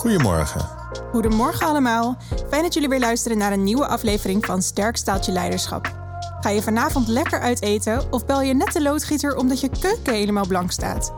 [0.00, 0.68] Goedemorgen.
[1.10, 2.16] Goedemorgen allemaal.
[2.48, 5.96] Fijn dat jullie weer luisteren naar een nieuwe aflevering van Sterk Staaltje Leiderschap.
[6.40, 10.14] Ga je vanavond lekker uit eten of bel je net de loodgieter omdat je keuken
[10.14, 11.12] helemaal blank staat?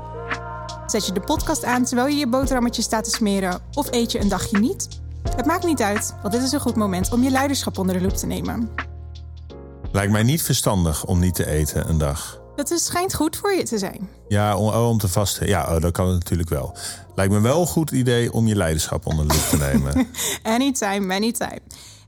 [0.87, 4.21] Zet je de podcast aan terwijl je je boterhammetje staat te smeren of eet je
[4.21, 4.89] een dagje niet?
[5.37, 8.03] Het maakt niet uit, want dit is een goed moment om je leiderschap onder de
[8.03, 8.71] loep te nemen.
[9.93, 12.42] Lijkt mij niet verstandig om niet te eten een dag.
[12.57, 14.09] Dat is, schijnt goed voor je te zijn.
[14.29, 15.47] Ja, om, oh, om te vasten.
[15.47, 16.77] Ja, oh, dat kan het natuurlijk wel.
[17.15, 20.09] Lijkt me wel een goed idee om je leiderschap onder de loep te nemen.
[20.43, 21.61] anytime, anytime.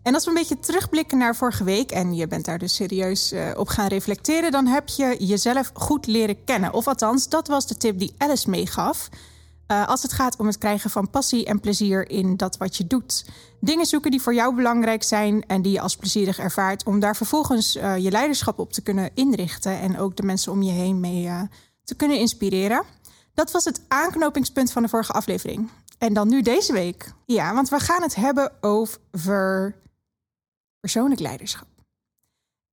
[0.02, 3.32] En als we een beetje terugblikken naar vorige week en je bent daar dus serieus
[3.32, 6.72] uh, op gaan reflecteren, dan heb je jezelf goed leren kennen.
[6.72, 9.08] Of althans, dat was de tip die Alice meegaf.
[9.68, 12.86] Uh, als het gaat om het krijgen van passie en plezier in dat wat je
[12.86, 13.27] doet.
[13.60, 17.16] Dingen zoeken die voor jou belangrijk zijn en die je als plezierig ervaart, om daar
[17.16, 21.00] vervolgens uh, je leiderschap op te kunnen inrichten en ook de mensen om je heen
[21.00, 21.30] mee
[21.84, 22.82] te kunnen inspireren.
[23.34, 25.70] Dat was het aanknopingspunt van de vorige aflevering.
[25.98, 27.12] En dan nu deze week.
[27.27, 29.74] Ja, want we gaan het hebben over
[30.81, 31.73] persoonlijk leiderschap.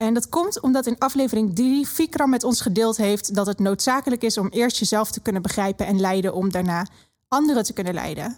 [0.02, 4.24] En dat komt omdat in aflevering 3 Fikram met ons gedeeld heeft dat het noodzakelijk
[4.24, 6.88] is om eerst jezelf te kunnen begrijpen en leiden om daarna
[7.28, 8.38] anderen te kunnen leiden.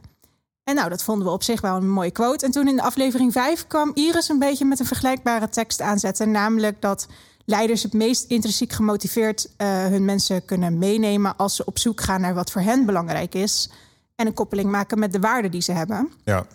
[0.63, 2.45] En nou, dat vonden we op zich wel een mooie quote.
[2.45, 6.31] En toen in de aflevering 5 kwam Iris een beetje met een vergelijkbare tekst aanzetten,
[6.31, 7.07] namelijk dat
[7.45, 12.21] leiders het meest intrinsiek gemotiveerd uh, hun mensen kunnen meenemen als ze op zoek gaan
[12.21, 13.69] naar wat voor hen belangrijk is
[14.15, 16.11] en een koppeling maken met de waarden die ze hebben.
[16.23, 16.45] Ja.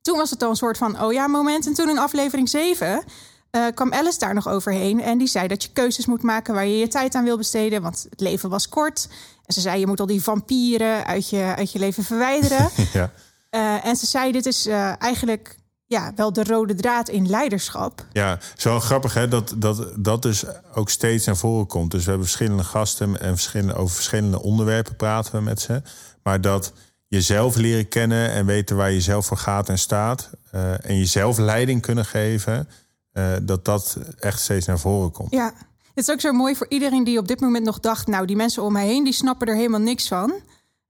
[0.00, 3.04] Toen was het dan een soort van oh ja moment en toen in aflevering 7
[3.56, 6.66] uh, kwam Alice daar nog overheen en die zei dat je keuzes moet maken waar
[6.66, 9.08] je je tijd aan wil besteden, want het leven was kort.
[9.46, 12.70] En ze zei je moet al die vampieren uit je, uit je leven verwijderen.
[12.92, 13.10] ja.
[13.50, 18.06] Uh, en ze zei dit is uh, eigenlijk ja, wel de rode draad in leiderschap.
[18.12, 21.90] Ja, zo grappig hè, dat, dat dat dus ook steeds naar voren komt.
[21.90, 25.82] Dus we hebben verschillende gasten en verschillende, over verschillende onderwerpen praten we met ze.
[26.22, 26.72] Maar dat
[27.08, 30.30] jezelf leren kennen en weten waar je zelf voor gaat en staat.
[30.80, 32.68] En jezelf leiding kunnen geven.
[33.18, 35.30] Uh, dat dat echt steeds naar voren komt.
[35.30, 35.52] Ja,
[35.94, 38.06] het is ook zo mooi voor iedereen die op dit moment nog dacht...
[38.06, 40.34] nou, die mensen om mij heen, die snappen er helemaal niks van.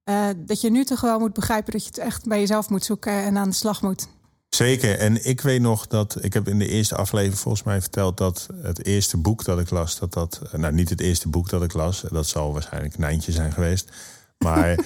[0.05, 2.84] Uh, dat je nu toch wel moet begrijpen dat je het echt bij jezelf moet
[2.84, 3.12] zoeken...
[3.12, 4.09] en aan de slag moet.
[4.49, 4.99] Zeker.
[4.99, 8.47] En ik weet nog dat ik heb in de eerste aflevering volgens mij verteld dat
[8.62, 11.73] het eerste boek dat ik las, dat dat, nou niet het eerste boek dat ik
[11.73, 13.91] las, dat zal waarschijnlijk Nijntje zijn geweest.
[14.39, 14.79] Maar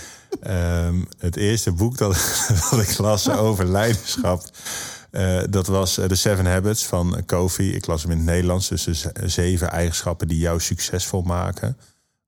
[0.86, 2.14] um, het eerste boek dat,
[2.70, 4.42] dat ik las over leiderschap,
[5.12, 7.74] uh, dat was The Seven Habits van Kofi.
[7.74, 11.76] Ik las hem in het Nederlands, dus de zeven eigenschappen die jou succesvol maken.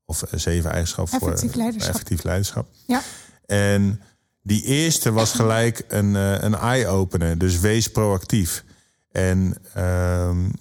[0.05, 1.95] Of zeven eigenschappen effectief voor leiderschap.
[1.95, 2.69] effectief leiderschap.
[2.87, 3.03] Ja.
[3.47, 4.01] En
[4.43, 7.39] die eerste was gelijk een, een eye-opener.
[7.39, 8.65] Dus wees proactief.
[9.11, 10.53] En um,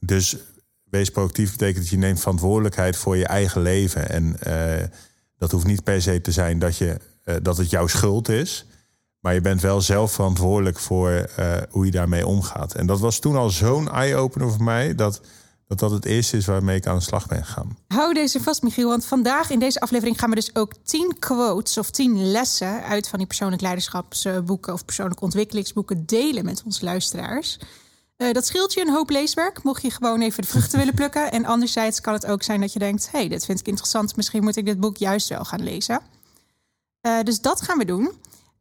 [0.00, 0.36] dus
[0.90, 4.08] wees proactief betekent dat je neemt verantwoordelijkheid voor je eigen leven.
[4.08, 4.86] En uh,
[5.38, 8.66] dat hoeft niet per se te zijn dat, je, uh, dat het jouw schuld is.
[9.22, 11.30] Maar je bent wel zelf verantwoordelijk voor
[11.70, 12.74] hoe je daarmee omgaat.
[12.74, 14.94] En dat was toen al zo'n eye-opener voor mij.
[14.94, 15.20] Dat,
[15.66, 17.78] dat dat het eerste is waarmee ik aan de slag ben gegaan.
[17.88, 18.88] Hou deze vast, Michiel.
[18.88, 23.08] Want vandaag in deze aflevering gaan we dus ook tien quotes of tien lessen uit
[23.08, 27.58] van die persoonlijk leiderschapsboeken of persoonlijke ontwikkelingsboeken delen met onze luisteraars.
[28.16, 31.32] Uh, dat scheelt je een hoop leeswerk, mocht je gewoon even de vruchten willen plukken.
[31.32, 34.42] En anderzijds kan het ook zijn dat je denkt: hey, dit vind ik interessant, misschien
[34.42, 36.00] moet ik dit boek juist wel gaan lezen.
[37.06, 38.12] Uh, dus dat gaan we doen.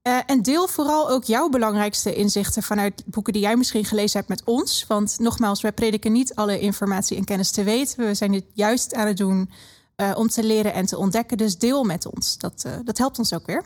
[0.08, 4.30] Uh, en deel vooral ook jouw belangrijkste inzichten vanuit boeken die jij misschien gelezen hebt
[4.30, 4.86] met ons.
[4.88, 8.06] Want nogmaals, wij prediken niet alle informatie en kennis te weten.
[8.06, 9.50] We zijn dit juist aan het doen
[9.96, 11.38] uh, om te leren en te ontdekken.
[11.38, 12.38] Dus deel met ons.
[12.38, 13.64] Dat, uh, dat helpt ons ook weer.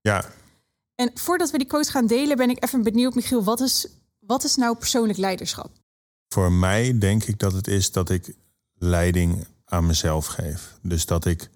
[0.00, 0.24] Ja.
[0.94, 3.88] En voordat we die quotes gaan delen, ben ik even benieuwd, Michiel, wat is,
[4.18, 5.70] wat is nou persoonlijk leiderschap?
[6.28, 8.34] Voor mij denk ik dat het is dat ik
[8.74, 10.78] leiding aan mezelf geef.
[10.82, 11.50] Dus dat ik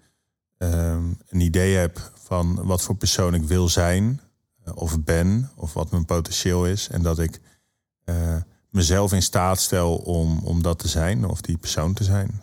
[0.57, 4.21] um, een idee heb van wat voor persoon ik wil zijn
[4.67, 6.87] uh, of ben, of wat mijn potentieel is.
[6.89, 7.39] En dat ik
[8.05, 8.35] uh,
[8.69, 12.41] mezelf in staat stel om, om dat te zijn of die persoon te zijn.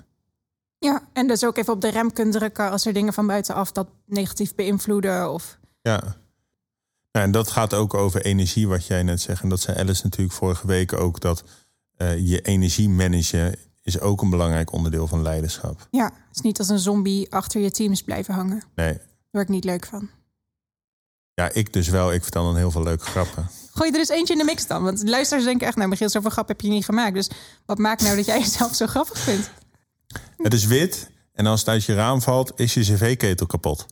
[0.78, 3.72] Ja, en dus ook even op de rem kunt drukken als er dingen van buitenaf
[3.72, 5.32] dat negatief beïnvloeden.
[5.32, 5.59] Of...
[5.82, 6.00] Ja.
[7.12, 9.43] Nou, en dat gaat ook over energie, wat jij net zegt.
[9.43, 11.44] En dat zei Alice natuurlijk vorige week ook, dat
[11.96, 15.87] uh, je energie managen is ook een belangrijk onderdeel van leiderschap.
[15.90, 18.62] Ja, het is niet als een zombie achter je teams blijven hangen.
[18.75, 18.99] Nee.
[19.38, 20.11] Word ik niet leuk van.
[21.35, 22.12] Ja, ik dus wel.
[22.12, 23.49] Ik vertel dan heel veel leuke grappen.
[23.70, 24.82] Gooi er eens eentje in de mix dan.
[24.82, 27.14] Want luisteraars denken echt, nou Michiel, zoveel grap heb je niet gemaakt.
[27.14, 27.31] Dus
[27.67, 29.50] wat maakt nou dat jij jezelf zo grappig vindt?
[30.37, 33.87] Het is wit en als het uit je raam valt, is je cv-ketel kapot.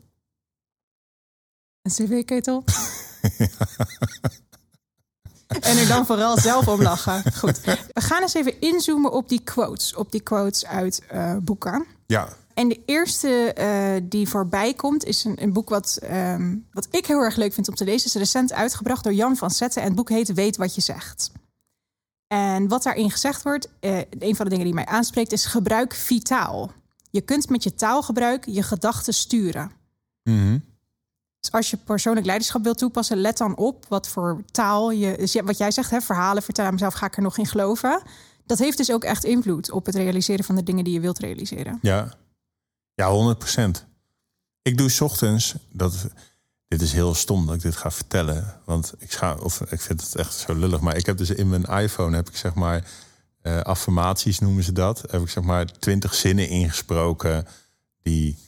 [1.83, 2.65] Een cv-ketel?
[5.47, 7.23] En er dan vooral zelf om lachen.
[7.33, 7.61] Goed.
[7.65, 9.95] We gaan eens even inzoomen op die quotes.
[9.95, 11.87] Op die quotes uit uh, boeken.
[12.07, 12.29] Ja.
[12.57, 17.07] En de eerste uh, die voorbij komt is een, een boek wat, um, wat ik
[17.07, 18.07] heel erg leuk vind om te lezen.
[18.07, 21.31] is recent uitgebracht door Jan van Zetten en het boek heet Weet wat je zegt.
[22.27, 25.95] En wat daarin gezegd wordt, uh, een van de dingen die mij aanspreekt, is gebruik
[25.95, 26.73] vitaal.
[27.11, 29.71] Je kunt met je taalgebruik je gedachten sturen.
[30.23, 30.65] Mm
[31.41, 35.17] Dus als je persoonlijk leiderschap wilt toepassen, let dan op wat voor taal je.
[35.17, 38.03] Dus wat jij zegt, hè, verhalen vertellen mezelf, ga ik er nog in geloven.
[38.47, 41.19] Dat heeft dus ook echt invloed op het realiseren van de dingen die je wilt
[41.19, 41.79] realiseren.
[41.83, 42.17] Ja,
[42.97, 43.85] ja 100 procent.
[44.63, 46.07] Ik doe ochtends, dat,
[46.69, 48.61] dit is heel stom dat ik dit ga vertellen.
[48.65, 50.81] Want ik, ga, of, ik vind het echt zo lullig.
[50.81, 52.85] Maar ik heb dus in mijn iPhone, heb ik zeg maar,
[53.43, 55.05] uh, affirmaties noemen ze dat.
[55.11, 57.47] Heb ik zeg maar twintig zinnen ingesproken
[58.03, 58.39] die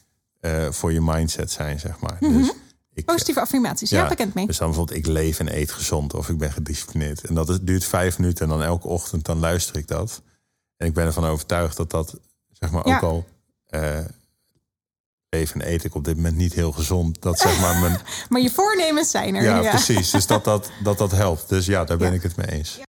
[0.40, 2.16] uh, voor je mindset zijn, zeg maar.
[2.20, 2.42] Mm -hmm.
[2.42, 2.52] dus
[2.92, 4.46] ik, Positieve affirmaties, ja, ja, bekend mee.
[4.46, 7.24] Dus dan bijvoorbeeld, ik leef en eet gezond of ik ben gedisciplineerd.
[7.24, 10.22] En dat duurt vijf minuten en dan elke ochtend dan luister ik dat.
[10.76, 12.18] En ik ben ervan overtuigd dat dat,
[12.52, 13.26] zeg maar, ook al...
[13.70, 13.98] Uh,
[15.30, 17.22] leven en eet ik op dit moment niet heel gezond.
[17.22, 18.00] Dat zeg maar mijn.
[18.28, 19.42] maar je voornemens zijn er.
[19.42, 20.10] Ja, precies.
[20.10, 21.48] Dus dat dat, dat dat helpt.
[21.48, 22.80] Dus ja, daar ben ik het mee eens.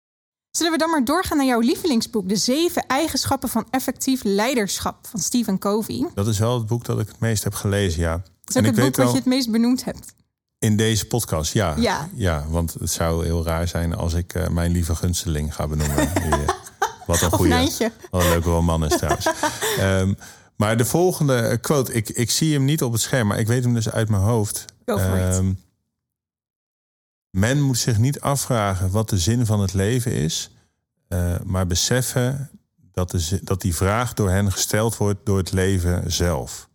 [0.51, 5.19] Zullen we dan maar doorgaan naar jouw lievelingsboek, De Zeven Eigenschappen van Effectief Leiderschap van
[5.19, 6.07] Stephen Covey?
[6.13, 8.11] Dat is wel het boek dat ik het meest heb gelezen, ja.
[8.11, 10.13] Dat is ook en het boek wat je het meest benoemd hebt.
[10.59, 11.75] In deze podcast, ja.
[11.77, 15.67] Ja, ja want het zou heel raar zijn als ik uh, mijn lieve gunsteling ga
[15.67, 16.13] benoemen.
[16.23, 16.49] Die, uh,
[17.05, 19.29] wat een goede, wat een leuke roman is trouwens.
[19.79, 20.17] um,
[20.59, 23.63] maar de volgende quote, ik, ik zie hem niet op het scherm, maar ik weet
[23.63, 24.65] hem dus uit mijn hoofd.
[24.85, 25.59] Um,
[27.29, 30.51] men moet zich niet afvragen wat de zin van het leven is,
[31.09, 32.49] uh, maar beseffen
[32.91, 36.69] dat, de, dat die vraag door hen gesteld wordt door het leven zelf.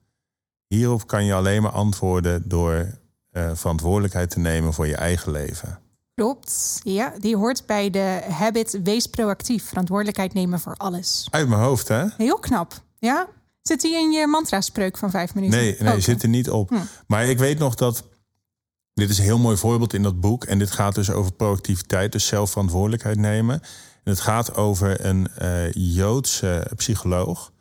[0.66, 2.98] Hierop kan je alleen maar antwoorden door
[3.32, 5.78] uh, verantwoordelijkheid te nemen voor je eigen leven.
[6.14, 7.12] Klopt, ja.
[7.18, 9.64] Die hoort bij de habit wees proactief.
[9.68, 11.28] Verantwoordelijkheid nemen voor alles.
[11.30, 12.06] Uit mijn hoofd, hè?
[12.16, 13.28] Heel knap, ja.
[13.68, 15.58] Zit die in je mantra-spreuk van vijf minuten?
[15.58, 16.68] Nee, nee, oh, zit er niet op.
[16.68, 16.76] Hm.
[17.06, 18.04] Maar ik weet nog dat
[18.94, 20.44] dit is een heel mooi voorbeeld in dat boek.
[20.44, 23.60] En dit gaat dus over proactiviteit, dus zelfverantwoordelijkheid nemen.
[24.02, 27.52] En het gaat over een uh, Joodse psycholoog,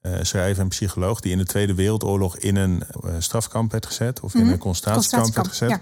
[0.00, 4.20] uh, schrijver en psycholoog, die in de Tweede Wereldoorlog in een uh, strafkamp werd gezet,
[4.20, 4.54] of in mm -hmm.
[4.54, 5.70] een concentratiekamp werd gezet.
[5.70, 5.80] Ja.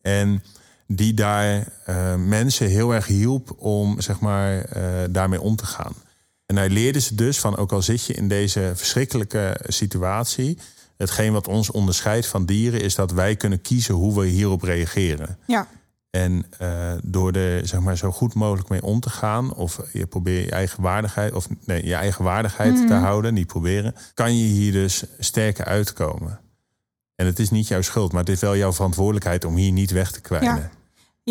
[0.00, 0.42] En
[0.86, 1.72] die daar
[2.18, 4.66] mensen heel erg hielp om zeg maar,
[5.10, 5.94] daarmee om te gaan.
[6.48, 10.58] En hij leerde ze dus van, ook al zit je in deze verschrikkelijke situatie,
[10.96, 15.38] hetgeen wat ons onderscheidt van dieren is dat wij kunnen kiezen hoe we hierop reageren.
[15.46, 15.68] Ja.
[16.10, 20.06] En uh, door er zeg maar, zo goed mogelijk mee om te gaan, of je
[20.06, 24.36] probeert je eigen waardigheid, of nee, je eigen waardigheid mm te houden, niet proberen, kan
[24.36, 26.40] je hier dus sterker uitkomen.
[27.14, 29.90] En het is niet jouw schuld, maar het is wel jouw verantwoordelijkheid om hier niet
[29.90, 30.56] weg te kwijnen.
[30.56, 30.70] Ja.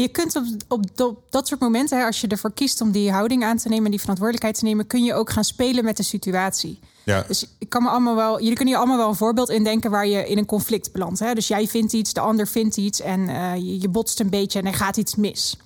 [0.01, 3.43] Je kunt op, op, op, dat soort momenten, als je ervoor kiest om die houding
[3.43, 6.79] aan te nemen, die verantwoordelijkheid te nemen, kun je ook gaan spelen met de situatie.
[7.05, 7.23] Ja.
[7.27, 10.07] Dus ik kan me allemaal wel, jullie kunnen je allemaal wel een voorbeeld indenken waar
[10.07, 11.19] je in een conflict belandt.
[11.19, 11.33] Hè?
[11.33, 14.59] Dus jij vindt iets, de ander vindt iets en uh, je, je, botst een beetje
[14.59, 15.57] en er gaat iets mis.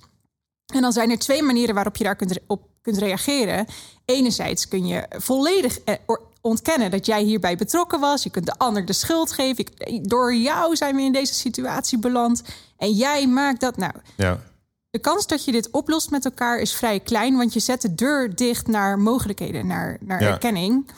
[0.74, 3.66] En dan zijn er twee manieren waarop je daar kunt, op kunt reageren.
[4.04, 5.94] Enerzijds kun je volledig eh,
[6.40, 8.22] ontkennen dat jij hierbij betrokken was.
[8.22, 9.66] Je kunt de ander de schuld geven.
[10.02, 12.42] Door jou zijn we in deze situatie beland.
[12.82, 13.92] En jij maakt dat nou.
[14.16, 14.40] Ja.
[14.90, 17.94] De kans dat je dit oplost met elkaar is vrij klein, want je zet de
[17.94, 20.28] deur dicht naar mogelijkheden, naar, naar ja.
[20.28, 20.90] erkenning.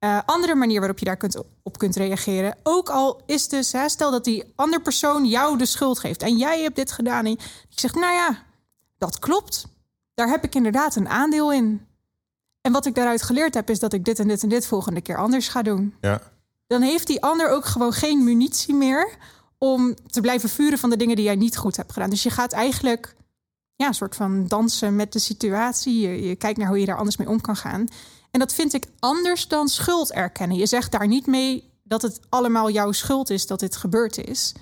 [0.00, 2.56] Uh, andere manier waarop je daar kunt, op kunt reageren.
[2.62, 6.36] Ook al is dus, hè, stel dat die andere persoon jou de schuld geeft en
[6.36, 7.24] jij hebt dit gedaan.
[7.24, 7.30] En
[7.68, 8.42] je zegt, nou ja,
[8.98, 9.66] dat klopt.
[10.14, 11.86] Daar heb ik inderdaad een aandeel in.
[12.60, 15.00] En wat ik daaruit geleerd heb, is dat ik dit en dit en dit volgende
[15.00, 15.94] keer anders ga doen.
[16.00, 16.20] Ja.
[16.66, 19.16] Dan heeft die ander ook gewoon geen munitie meer
[19.58, 22.10] om te blijven vuren van de dingen die jij niet goed hebt gedaan.
[22.10, 23.14] Dus je gaat eigenlijk
[23.76, 26.00] ja, een soort van dansen met de situatie.
[26.00, 27.88] Je, je kijkt naar hoe je daar anders mee om kan gaan.
[28.30, 30.56] En dat vind ik anders dan schuld erkennen.
[30.56, 34.54] Je zegt daar niet mee dat het allemaal jouw schuld is dat dit gebeurd is.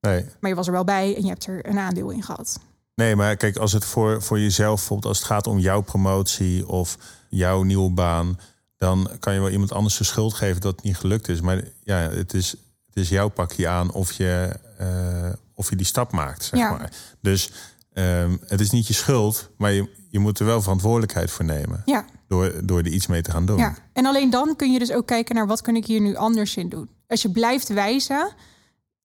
[0.00, 0.24] Nee.
[0.40, 2.60] Maar je was er wel bij en je hebt er een aandeel in gehad.
[2.94, 6.68] Nee, maar kijk, als het voor, voor jezelf, bijvoorbeeld als het gaat om jouw promotie
[6.68, 8.38] of jouw nieuwe baan,
[8.76, 11.40] dan kan je wel iemand anders de schuld geven dat het niet gelukt is.
[11.40, 12.54] Maar ja, het is,
[12.94, 16.44] het is jouw pakje aan of je, uh, of je die stap maakt.
[16.44, 16.70] Zeg ja.
[16.70, 16.92] maar.
[17.20, 17.52] Dus
[17.92, 21.82] um, het is niet je schuld, maar je, je moet er wel verantwoordelijkheid voor nemen.
[21.84, 22.04] Ja.
[22.28, 23.58] Door, door er iets mee te gaan doen.
[23.58, 23.74] Ja.
[23.92, 26.56] En alleen dan kun je dus ook kijken naar wat kan ik hier nu anders
[26.56, 26.88] in doen.
[27.06, 28.32] Als je blijft wijzen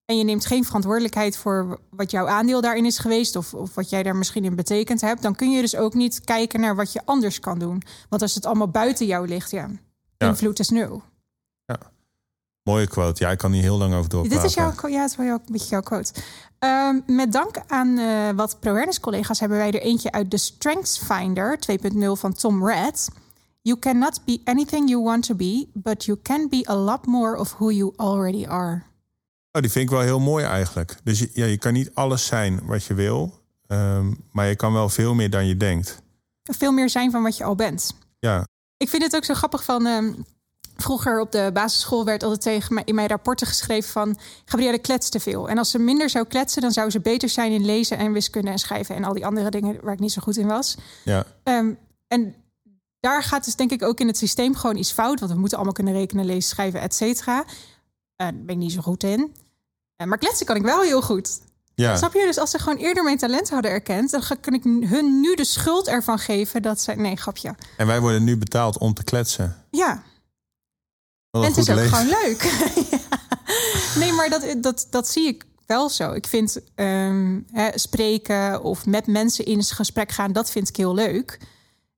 [0.05, 3.89] en je neemt geen verantwoordelijkheid voor wat jouw aandeel daarin is geweest, of, of wat
[3.89, 6.93] jij daar misschien in betekend hebt, dan kun je dus ook niet kijken naar wat
[6.93, 7.81] je anders kan doen.
[8.09, 9.69] Want als het allemaal buiten jou ligt, ja,
[10.17, 10.27] Ja.
[10.27, 11.03] invloed is nul.
[12.67, 13.23] Mooie quote.
[13.23, 14.39] Ja, ik kan hier heel lang over doorpraten.
[14.39, 16.13] Dit is jouw, ja, het is wel jouw, een beetje jouw quote.
[16.59, 20.97] Um, met dank aan uh, wat ProAwareness collega's hebben wij er eentje uit de Strengths
[20.97, 23.09] Finder 2.0 van Tom Red.
[23.61, 27.37] You cannot be anything you want to be, but you can be a lot more
[27.37, 28.83] of who you already are.
[29.51, 30.97] Oh, die vind ik wel heel mooi eigenlijk.
[31.03, 34.73] Dus je, ja, je kan niet alles zijn wat je wil, ehm, maar je kan
[34.73, 36.01] wel veel meer dan je denkt.
[36.43, 37.95] Veel meer zijn van wat je al bent.
[38.19, 38.47] Ja.
[38.77, 39.85] Ik vind het ook zo grappig van.
[39.85, 40.13] ehm,
[40.77, 45.11] vroeger op de basisschool werd altijd tegen mij in mijn rapporten geschreven van Gabrielle kletst
[45.11, 45.49] te veel.
[45.49, 48.51] En als ze minder zou kletsen, dan zou ze beter zijn in lezen en wiskunde
[48.51, 50.77] en schrijven en al die andere dingen waar ik niet zo goed in was.
[51.03, 51.71] Ja, Ehm,
[52.07, 52.35] en
[52.99, 55.19] daar gaat dus denk ik ook in het systeem gewoon iets fout.
[55.19, 57.43] Want we moeten allemaal kunnen rekenen, lezen, schrijven, et cetera.
[57.43, 57.47] Eh,
[58.15, 59.35] daar ben ik niet zo goed in.
[59.95, 61.39] Eh, maar kletsen kan ik wel heel goed.
[61.75, 61.95] ja.
[61.97, 62.25] Snap je?
[62.25, 64.11] Dus als ze gewoon eerder mijn talent hadden erkend...
[64.11, 66.91] dan kan ik hun nu de schuld ervan geven dat ze...
[66.91, 67.55] Nee, grapje.
[67.77, 69.63] En wij worden nu betaald om te kletsen.
[69.71, 70.03] Ja,
[71.43, 72.41] en het is ook gewoon leuk.
[72.91, 72.97] Ja.
[73.95, 76.11] Nee, maar dat, dat, dat zie ik wel zo.
[76.11, 80.31] Ik vind ehm, hè, spreken of met mensen in gesprek gaan...
[80.31, 81.39] dat vind ik heel leuk.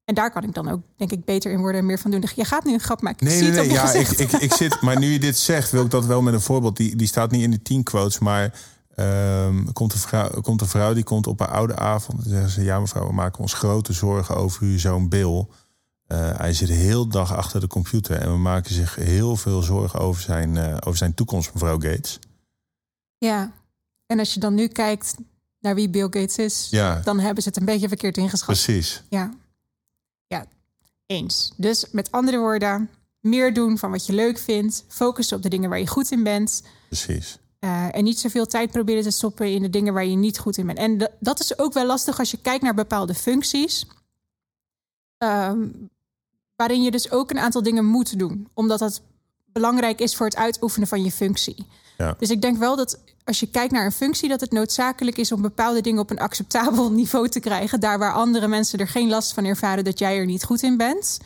[0.05, 2.23] En daar kan ik dan ook, denk ik, beter in worden en meer van doen.
[2.35, 3.27] Je gaat nu een grap maken.
[3.27, 3.71] Ik Nee, zie nee, nee.
[3.71, 6.33] Ja, ik, ik, ik zit, maar nu je dit zegt, wil ik dat wel met
[6.33, 6.77] een voorbeeld.
[6.77, 8.59] Die, die staat niet in de tien quotes, maar
[8.95, 12.23] ehm, komt, een vrouw, komt een vrouw die komt op haar oude avond.
[12.23, 15.47] En zeggen ze: Ja, mevrouw, we maken ons grote zorgen over uw zoon Bill.
[16.09, 19.61] Eh, hij zit de hele dag achter de computer en we maken zich heel veel
[19.61, 22.19] zorgen over zijn, eh, over zijn toekomst, mevrouw Gates.
[23.17, 23.51] Ja,
[24.05, 25.15] en als je dan nu kijkt
[25.59, 26.67] naar wie Bill Gates is...
[26.69, 28.45] Ja, dan hebben ze het een beetje verkeerd ingeschat.
[28.45, 29.03] precies.
[29.09, 29.33] Ja.
[30.27, 30.45] ja,
[31.05, 31.53] eens.
[31.55, 32.89] Dus met andere woorden,
[33.19, 34.85] meer doen van wat je leuk vindt.
[34.87, 36.63] Focussen op de dingen waar je goed in bent.
[36.87, 37.39] Precies.
[37.59, 40.57] Eh, en niet zoveel tijd proberen te stoppen in de dingen waar je niet goed
[40.57, 40.77] in bent.
[40.77, 43.85] En dat is ook wel lastig als je kijkt naar bepaalde functies.
[45.17, 45.67] Ehm,
[46.59, 48.47] waarin je dus ook een aantal dingen moet doen.
[48.53, 49.01] Omdat dat
[49.51, 51.65] belangrijk is voor het uitoefenen van je functie.
[51.97, 52.15] Ja.
[52.17, 55.31] Dus ik denk wel dat als je kijkt naar een functie, dat het noodzakelijk is
[55.31, 57.79] om bepaalde dingen op een acceptabel niveau te krijgen.
[57.79, 60.77] Daar waar andere mensen er geen last van ervaren dat jij er niet goed in
[60.77, 61.19] bent.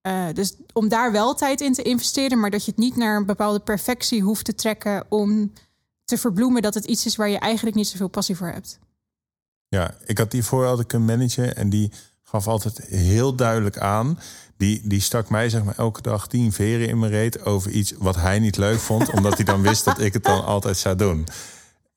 [0.00, 3.16] Eh, dus om daar wel tijd in te investeren, maar dat je het niet naar
[3.16, 5.52] een bepaalde perfectie hoeft te trekken om
[6.04, 8.78] te verbloemen dat het iets is waar je eigenlijk niet zoveel passie voor hebt.
[9.68, 11.92] Ja, ik had hiervoor had ik een manager en die
[12.28, 14.18] gaf altijd heel duidelijk aan.
[14.56, 17.94] Die, die stak mij zeg maar elke dag tien veren in mijn reet over iets
[17.98, 20.96] wat hij niet leuk vond, omdat hij dan wist dat ik het dan altijd zou
[20.96, 21.26] doen.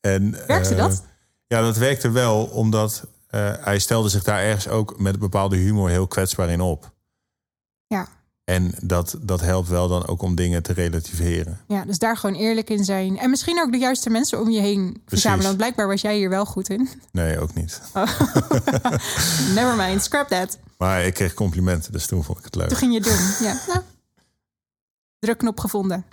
[0.01, 1.03] En, Werkte eh, dat?
[1.47, 5.55] Ja, dat werkte wel, omdat eh, hij stelde zich daar ergens ook met een bepaalde
[5.55, 6.91] humor heel kwetsbaar in op.
[7.87, 8.07] Ja.
[8.43, 11.59] En dat, dat helpt wel dan ook om dingen te relativeren.
[11.67, 13.17] Ja, dus daar gewoon eerlijk in zijn.
[13.17, 15.45] En misschien ook de juiste mensen om je heen verzamelen.
[15.45, 16.89] Want blijkbaar was jij hier wel goed in.
[17.11, 17.81] Nee, ook niet.
[19.55, 20.57] Never mind, scrap that.
[20.77, 22.67] Maar ik kreeg complimenten, dus toen vond ik het leuk.
[22.67, 23.47] Toen ging je doen.
[23.47, 23.59] Ja.
[23.67, 23.83] Nou,
[25.19, 26.05] drukknop gevonden.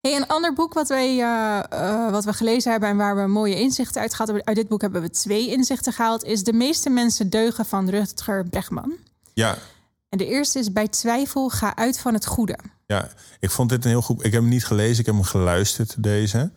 [0.00, 3.26] Hey, een ander boek wat, wij, eh, eh, wat we gelezen hebben en waar we
[3.26, 4.46] mooie inzichten uit gehad hebben.
[4.46, 6.24] Uit dit boek hebben we twee inzichten gehaald.
[6.24, 8.92] Is De meeste mensen deugen van Rutger Bregman.
[9.32, 9.58] Ja,
[10.08, 12.58] En de eerste is bij twijfel ga uit van het goede.
[12.86, 13.10] Ja,
[13.40, 14.24] ik vond dit een heel goed.
[14.24, 16.52] Ik heb hem niet gelezen, ik heb hem geluisterd, deze.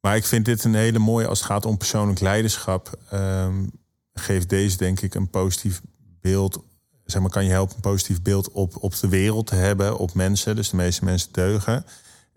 [0.00, 2.98] Maar ik vind dit een hele mooie als het gaat om persoonlijk leiderschap.
[3.10, 3.66] ehm,
[4.12, 5.80] geeft deze, denk ik, een positief
[6.20, 6.62] beeld.
[7.04, 10.14] Zeg maar, kan je helpen een positief beeld op, op de wereld te hebben, op
[10.14, 10.56] mensen.
[10.56, 11.84] Dus de meeste mensen deugen.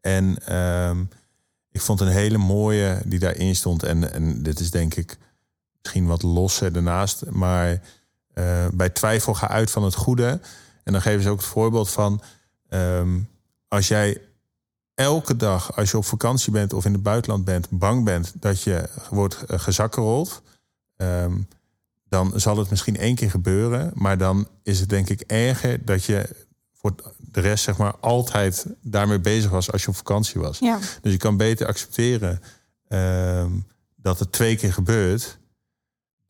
[0.01, 1.03] En ehm,
[1.71, 3.83] ik vond een hele mooie die daarin stond.
[3.83, 5.17] En, en dit is denk ik
[5.81, 7.25] misschien wat losser daarnaast.
[7.29, 7.81] Maar
[8.33, 10.39] eh, bij twijfel ga uit van het goede.
[10.83, 12.21] En dan geven ze ook het voorbeeld van...
[12.69, 13.19] ehm,
[13.67, 14.21] als jij
[14.95, 18.61] elke dag, als je op vakantie bent of in het buitenland bent, bang bent dat
[18.61, 20.41] je wordt eh, gezakkerold,
[20.97, 21.37] ehm,
[22.09, 23.91] dan zal het misschien één keer gebeuren.
[23.93, 26.29] Maar dan is het denk ik erger dat je
[26.73, 30.59] voor de rest zeg maar altijd daarmee bezig was als je op vakantie was.
[30.59, 32.41] Ja, Dus je kan beter accepteren
[32.87, 33.51] ehm,
[33.95, 35.37] dat het twee keer gebeurt,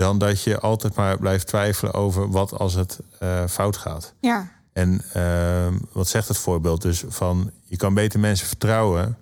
[0.03, 4.13] dan dat je altijd maar blijft twijfelen over wat als het eh, fout gaat.
[4.19, 9.17] ja, En ehm, wat zegt het voorbeeld dus van je kan beter mensen vertrouwen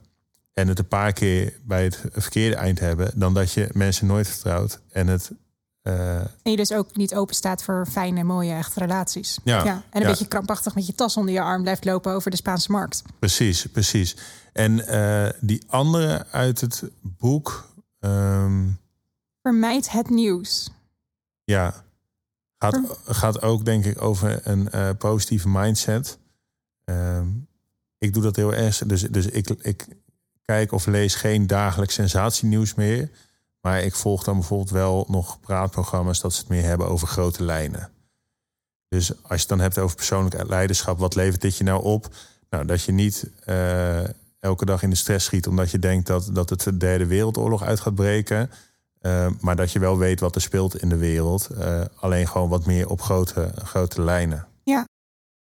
[0.54, 4.28] en het een paar keer bij het verkeerde eind hebben, dan dat je mensen nooit
[4.28, 5.32] vertrouwt en het
[5.82, 9.40] eh, en je dus ook niet open staat voor fijne, mooie, echte relaties.
[9.44, 10.08] Ja, en een ja.
[10.08, 13.04] beetje krampachtig met je tas onder je arm blijft lopen over de Spaanse markt.
[13.20, 14.16] precies, precies.
[14.54, 18.68] En eh, die andere uit het boek, ehm,
[19.42, 20.70] Vermijd het nieuws.
[21.44, 21.84] ja,
[22.58, 26.18] gaat, gaat ook denk ik over een eh, positieve mindset.
[26.84, 27.28] Ehm,
[27.98, 28.78] ik doe dat heel erg.
[28.78, 29.88] Dus, dus ik, ik
[30.42, 33.10] kijk of lees geen dagelijks sensatienieuws meer.
[33.62, 37.44] Maar ik volg dan bijvoorbeeld wel nog praatprogramma's dat ze het meer hebben over grote
[37.44, 37.90] lijnen.
[38.88, 42.16] Dus als je het dan hebt over persoonlijk leiderschap, wat levert dit je nou op?
[42.50, 44.04] Nou, dat je niet eh,
[44.40, 47.64] elke dag in de stress schiet omdat je denkt dat, dat het de derde wereldoorlog
[47.64, 48.50] uit gaat breken.
[49.02, 51.48] Eh, maar dat je wel weet wat er speelt in de wereld.
[51.50, 54.50] Eh, alleen gewoon wat meer op grote, grote lijnen.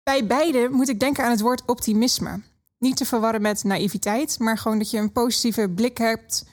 [0.03, 2.41] Bij beide moet ik denken aan het woord optimisme.
[2.77, 6.45] Niet te verwarren met naïviteit, maar gewoon dat je een positieve blik hebt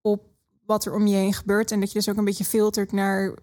[0.00, 0.22] op
[0.66, 1.70] wat er om je heen gebeurt.
[1.70, 3.34] En dat je dus ook een beetje filtert naar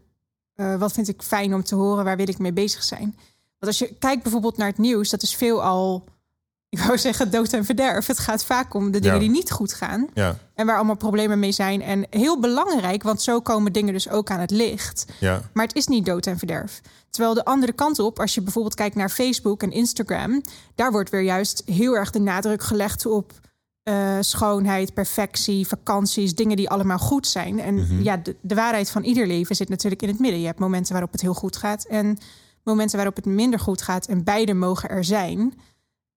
[0.55, 3.15] uh, wat vind ik fijn om te horen, waar wil ik mee bezig zijn.
[3.59, 6.03] Want als je kijkt bijvoorbeeld naar het nieuws, dat is veel al
[6.71, 8.07] ik wou zeggen dood en verderf.
[8.07, 10.07] Het gaat vaak om de dingen die niet goed gaan.
[10.13, 10.37] Ja.
[10.55, 11.81] En waar allemaal problemen mee zijn.
[11.81, 15.05] En heel belangrijk, want zo komen dingen dus ook aan het licht.
[15.19, 15.41] Ja.
[15.53, 16.81] Maar het is niet dood en verderf.
[17.09, 20.41] Terwijl de andere kant op, als je bijvoorbeeld kijkt naar Facebook en Instagram,
[20.75, 23.31] daar wordt weer juist heel erg de nadruk gelegd op
[23.83, 27.59] uh, schoonheid, perfectie, vakanties, dingen die allemaal goed zijn.
[27.59, 28.01] En mhm.
[28.01, 30.39] ja, de, de waarheid van ieder leven zit natuurlijk in het midden.
[30.39, 32.17] Je hebt momenten waarop het heel goed gaat en
[32.63, 34.05] momenten waarop het minder goed gaat.
[34.07, 35.53] En beide mogen er zijn.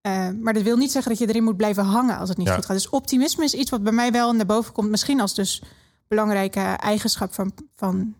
[0.05, 2.49] Uh, maar dat wil niet zeggen dat je erin moet blijven hangen als het niet
[2.49, 2.75] goed gaat.
[2.75, 4.89] Dus optimisme is iets wat bij mij wel naar boven komt.
[4.89, 5.61] Misschien als dus
[6.07, 8.15] belangrijke eigenschap van, van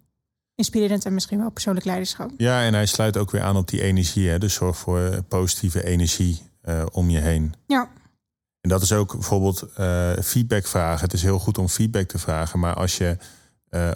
[0.56, 2.32] inspirerend en misschien wel persoonlijk leiderschap.
[2.38, 4.30] Ja, en hij sluit ook weer aan op die energie.
[4.30, 4.38] Hè?
[4.38, 7.54] Dus zorg voor positieve energie uh, om je heen.
[7.68, 7.89] Ja.
[8.62, 11.04] En dat is ook bijvoorbeeld uh, feedback vragen.
[11.04, 12.60] Het is heel goed om feedback te vragen.
[12.60, 13.18] Maar als je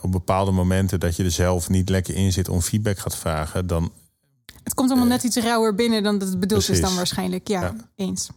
[0.02, 3.68] op bepaalde momenten dat je er zelf niet lekker in zit om feedback gaat vragen,
[3.68, 3.92] dan
[4.70, 7.48] het komt allemaal net iets rauwer binnen dan dat het bedoeld is dan waarschijnlijk.
[7.48, 8.30] Ja, eens.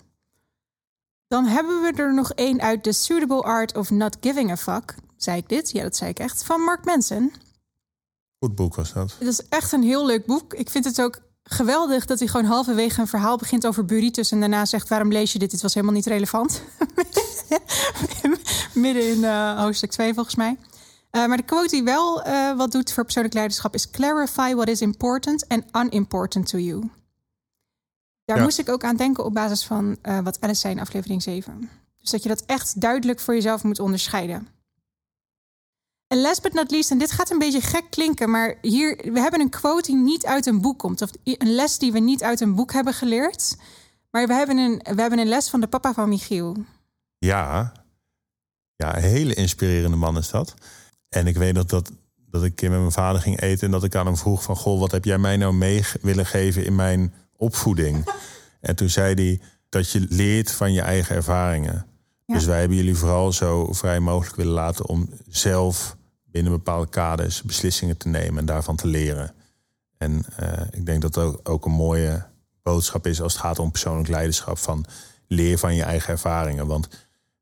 [1.29, 4.95] Dan hebben we er nog één uit The Suitable Art of Not Giving a Fuck.
[5.17, 5.71] Zei ik dit?
[5.71, 6.45] Ja, dat zei ik echt.
[6.45, 7.33] Van Mark Manson.
[8.39, 9.15] Goed boek was dat.
[9.19, 10.55] Het is echt een heel leuk boek.
[10.55, 14.31] Ik vind het ook geweldig dat hij gewoon halverwege een verhaal begint over burritos...
[14.31, 15.51] en daarna zegt, waarom lees je dit?
[15.51, 16.63] Dit was helemaal niet relevant.
[18.75, 20.57] Midden in uh, hoofdstuk 2 volgens mij.
[21.17, 24.69] Uh, maar de quote die wel uh, wat doet voor persoonlijk leiderschap is: clarify what
[24.69, 26.91] is important and unimportant to you.
[28.25, 28.43] Daar ja.
[28.43, 31.71] moest ik ook aan denken op basis van uh, wat Alice zei in aflevering 7.
[32.01, 34.49] Dus dat je dat echt duidelijk voor jezelf moet onderscheiden.
[36.07, 39.21] En last but not least, en dit gaat een beetje gek klinken, maar hier, we
[39.21, 41.03] hebben een quote die niet uit een boek komt.
[41.03, 43.57] Of een les die we niet uit een boek hebben geleerd.
[44.11, 46.57] Maar we hebben een, we hebben een les van de papa van Michiel.
[47.19, 47.73] Ja,
[48.77, 50.55] ja, een hele inspirerende man is dat.
[51.13, 51.93] En ik weet nog dat,
[52.31, 53.67] dat ik een keer met mijn vader ging eten...
[53.67, 54.57] en dat ik aan hem vroeg van...
[54.57, 58.09] goh, wat heb jij mij nou mee willen geven in mijn opvoeding?
[58.61, 61.87] en toen zei hij dat je leert van je eigen ervaringen.
[62.27, 64.89] Dus wij hebben jullie vooral zo vrij mogelijk willen laten...
[64.89, 69.35] om zelf binnen bepaalde kaders beslissingen te nemen en daarvan te leren.
[69.99, 72.27] En uh, ik denk dat dat ook een mooie
[72.63, 74.59] boodschap is als het gaat om persoonlijk leiderschap.
[74.59, 74.85] Van
[75.27, 76.67] leer van je eigen ervaringen.
[76.67, 76.89] Want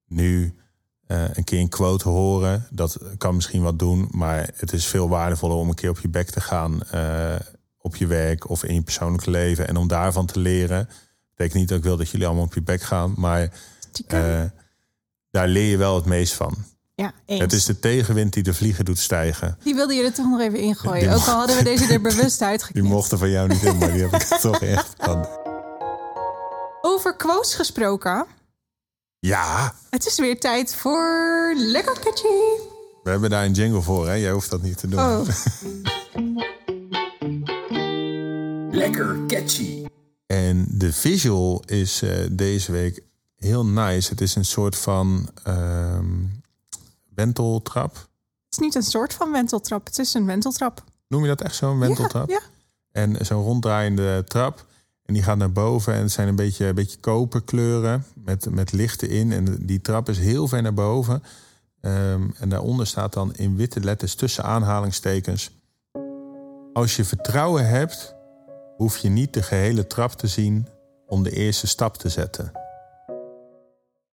[0.06, 0.54] nu
[1.10, 5.08] uh, een keer een quote horen, dat kan misschien wat doen, maar het is veel
[5.08, 7.34] waardevoller om een keer op je bek te gaan uh,
[7.78, 10.88] op je werk of in je persoonlijke leven en om daarvan te leren.
[11.30, 13.52] Betekent niet dat ik wil dat jullie allemaal op je bek gaan, maar
[14.12, 14.42] uh,
[15.30, 16.54] daar leer je wel het meest van.
[16.94, 17.40] Ja, eens.
[17.40, 19.58] Het is de tegenwind die de vliegen doet stijgen.
[19.62, 21.12] Die wilde je er toch nog even ingooien.
[21.12, 22.86] Ook al hadden we deze er bewust uitgeknipt.
[22.86, 25.28] Die mochten van jou niet in, maar die heb ik toch echt van.
[26.80, 28.26] Over quotes gesproken.
[29.20, 29.74] Ja.
[29.90, 32.68] Het is weer tijd voor Lekker Catchy.
[33.02, 34.14] We hebben daar een jingle voor, hè?
[34.14, 35.00] Jij hoeft dat niet te doen.
[35.00, 35.28] Oh.
[38.82, 39.84] Lekker Catchy.
[40.26, 43.02] En de visual is uh, deze week
[43.36, 44.10] heel nice.
[44.10, 45.98] Het is een soort van uh,
[47.14, 47.94] wenteltrap.
[47.94, 48.04] Het
[48.50, 50.84] is niet een soort van wenteltrap, het is een wenteltrap.
[51.08, 52.28] Noem je dat echt zo'n wenteltrap?
[52.28, 52.42] Ja, ja.
[52.92, 54.66] En zo'n ronddraaiende trap.
[55.10, 58.72] En die gaat naar boven en het zijn een beetje, een beetje koperkleuren met, met
[58.72, 59.32] lichten in.
[59.32, 61.22] En die trap is heel ver naar boven.
[61.80, 65.50] Um, en daaronder staat dan in witte letters tussen aanhalingstekens.
[66.72, 68.14] Als je vertrouwen hebt,
[68.76, 70.66] hoef je niet de gehele trap te zien
[71.06, 72.52] om de eerste stap te zetten.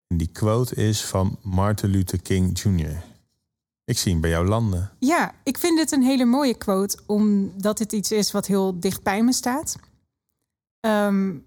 [0.07, 3.03] En die quote is van Martin Luther King Jr.
[3.85, 4.91] Ik zie hem bij jou landen.
[4.99, 9.03] Ja, ik vind dit een hele mooie quote, omdat het iets is wat heel dicht
[9.03, 9.75] bij me staat.
[10.79, 11.45] Um,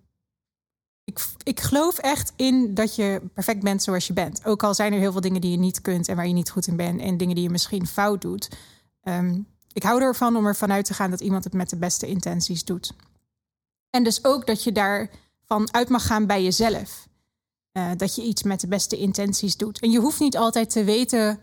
[1.05, 4.45] ik, ik geloof echt in dat je perfect bent zoals je bent.
[4.45, 6.51] Ook al zijn er heel veel dingen die je niet kunt en waar je niet
[6.51, 7.01] goed in bent.
[7.01, 8.49] En dingen die je misschien fout doet.
[9.03, 12.07] Um, ik hou ervan om ervan uit te gaan dat iemand het met de beste
[12.07, 12.93] intenties doet.
[13.90, 17.09] En dus ook dat je daarvan uit mag gaan bij jezelf.
[17.73, 19.81] Uh, dat je iets met de beste intenties doet.
[19.81, 21.40] En je hoeft niet altijd te weten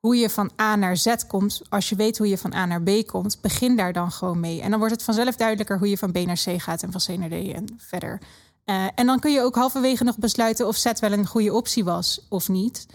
[0.00, 1.62] hoe je van A naar Z komt.
[1.68, 4.62] Als je weet hoe je van A naar B komt, begin daar dan gewoon mee.
[4.62, 7.00] En dan wordt het vanzelf duidelijker hoe je van B naar C gaat en van
[7.06, 8.20] C naar D en verder.
[8.64, 11.84] Uh, en dan kun je ook halverwege nog besluiten of Z wel een goede optie
[11.84, 12.86] was of niet.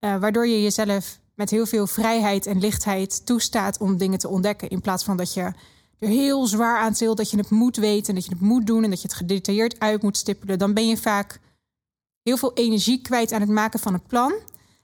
[0.00, 4.68] Uh, waardoor je jezelf met heel veel vrijheid en lichtheid toestaat om dingen te ontdekken.
[4.68, 5.52] In plaats van dat je
[5.98, 8.66] er heel zwaar aan tilt dat je het moet weten en dat je het moet
[8.66, 10.58] doen en dat je het gedetailleerd uit moet stippelen.
[10.58, 11.40] Dan ben je vaak
[12.22, 14.32] heel veel energie kwijt aan het maken van een plan.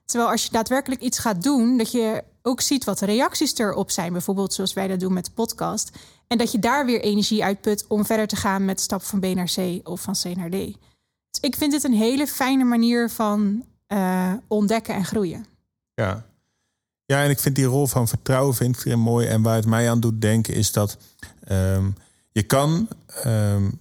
[0.04, 3.90] Terwijl als je daadwerkelijk iets gaat doen, dat je ook ziet wat de reacties erop
[3.90, 5.90] zijn, bijvoorbeeld zoals wij dat doen met de podcast.
[6.26, 9.24] En dat je daar weer energie uitput om verder te gaan met stap van B
[9.24, 10.52] naar C of van C naar D.
[11.30, 15.46] Dus ik vind dit een hele fijne manier van uh, ontdekken en groeien.
[15.94, 16.26] Ja.
[17.04, 19.26] ja, en ik vind die rol van vertrouwen vind ik mooi.
[19.26, 20.96] En waar het mij aan doet denken is dat
[21.48, 21.94] um,
[22.32, 22.88] je kan
[23.26, 23.80] um,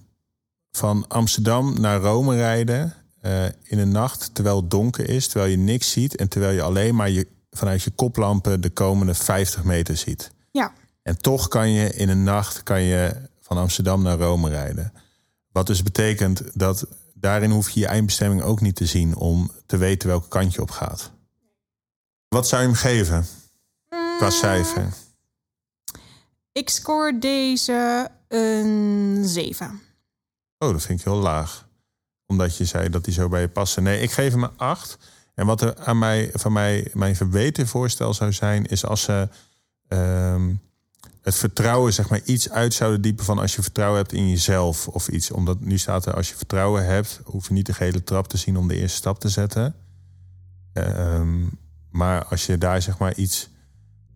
[0.70, 2.94] van Amsterdam naar Rome rijden
[3.26, 6.62] uh, in een nacht terwijl het donker is, terwijl je niks ziet en terwijl je
[6.62, 10.30] alleen maar je, vanuit je koplampen de komende 50 meter ziet.
[10.50, 10.72] Ja.
[11.02, 14.92] En toch kan je in een nacht kan je van Amsterdam naar Rome rijden.
[15.52, 19.76] Wat dus betekent dat daarin hoef je je eindbestemming ook niet te zien om te
[19.76, 21.10] weten welke kant je op gaat.
[22.28, 23.26] Wat zou je hem geven
[23.88, 24.30] qua mm.
[24.30, 24.88] cijfer?
[26.52, 29.80] Ik score deze een 7.
[30.58, 31.68] Oh, dat vind ik heel laag.
[32.26, 33.82] Omdat je zei dat die zo bij je passen.
[33.82, 34.98] Nee, ik geef hem een 8.
[35.34, 39.28] En wat er aan mij, van mij mijn verbeterd voorstel zou zijn, is als ze
[39.88, 40.60] um,
[41.22, 44.88] het vertrouwen zeg maar iets uit zouden diepen van als je vertrouwen hebt in jezelf
[44.88, 45.30] of iets.
[45.30, 48.36] Omdat nu staat er als je vertrouwen hebt, hoef je niet de gele trap te
[48.36, 49.74] zien om de eerste stap te zetten.
[50.72, 51.58] Um,
[51.90, 53.48] maar als je daar zeg maar iets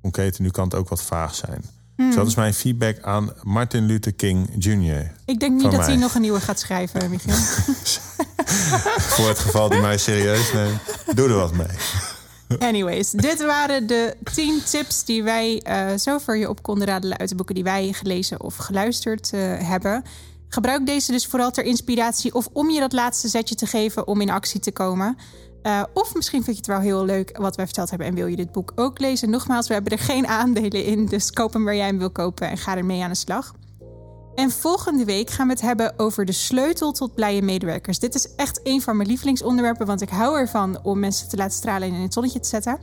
[0.00, 1.64] concreter, nu kan het ook wat vaag zijn.
[1.98, 2.06] Hmm.
[2.06, 5.12] Dus dat is mijn feedback aan Martin Luther King Jr.
[5.24, 7.34] Ik denk niet dat hij nog een nieuwe gaat schrijven, Michiel.
[9.14, 10.80] Voor het geval die mij serieus neemt,
[11.14, 11.66] doe er wat mee.
[12.58, 17.18] Anyways, dit waren de 10 tips die wij uh, zo voor je op konden radelen
[17.18, 20.02] uit de boeken die wij gelezen of geluisterd uh, hebben.
[20.48, 24.20] Gebruik deze dus vooral ter inspiratie of om je dat laatste zetje te geven om
[24.20, 25.16] in actie te komen.
[25.62, 28.26] Uh, of misschien vind je het wel heel leuk wat wij verteld hebben en wil
[28.26, 29.30] je dit boek ook lezen.
[29.30, 32.48] Nogmaals, we hebben er geen aandelen in, dus koop hem waar jij hem wil kopen
[32.48, 33.54] en ga ermee aan de slag.
[34.34, 37.98] En volgende week gaan we het hebben over de sleutel tot blije medewerkers.
[37.98, 41.56] Dit is echt een van mijn lievelingsonderwerpen, want ik hou ervan om mensen te laten
[41.56, 42.78] stralen en in het zonnetje te zetten.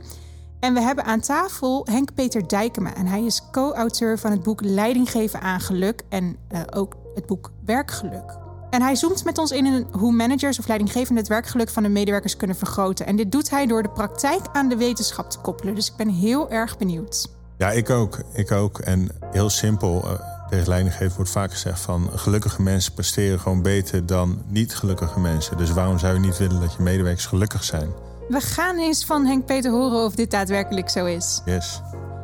[0.60, 2.94] En we hebben aan tafel Henk-Peter Dijkema.
[2.94, 7.26] En hij is co-auteur van het boek Leiding geven aan geluk en uh, ook het
[7.26, 8.45] boek Werkgeluk.
[8.76, 12.36] En hij zoomt met ons in hoe managers of leidinggevenden het werkgeluk van hun medewerkers
[12.36, 13.06] kunnen vergroten.
[13.06, 15.74] En dit doet hij door de praktijk aan de wetenschap te koppelen.
[15.74, 17.28] Dus ik ben heel erg benieuwd.
[17.58, 18.18] Ja, ik ook.
[18.32, 18.78] Ik ook.
[18.78, 20.04] En heel simpel.
[20.04, 20.12] Uh,
[20.48, 25.56] tegen leidinggeven wordt vaak gezegd van gelukkige mensen presteren gewoon beter dan niet gelukkige mensen.
[25.56, 27.88] Dus waarom zou je niet willen dat je medewerkers gelukkig zijn?
[28.28, 31.42] We gaan eens van Henk Peter horen of dit daadwerkelijk zo is.
[31.44, 31.80] Yes.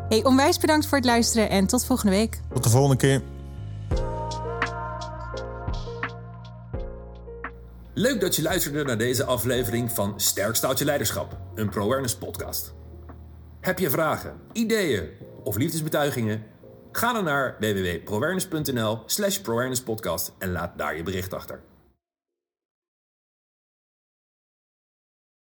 [0.09, 2.41] Hey, onwijs bedankt voor het luisteren en tot volgende week.
[2.53, 3.23] Tot de volgende keer.
[7.95, 12.75] Leuk dat je luisterde naar deze aflevering van Sterk Staat Je Leiderschap, een ProAwareness podcast.
[13.61, 15.09] Heb je vragen, ideeën
[15.43, 16.43] of liefdesbetuigingen?
[16.93, 19.41] Ga dan naar www.proawareness.nl slash
[20.39, 21.61] en laat daar je bericht achter.